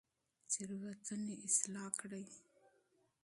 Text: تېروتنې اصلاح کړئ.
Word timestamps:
تېروتنې 0.51 1.35
اصلاح 1.47 1.89
کړئ. 2.01 2.25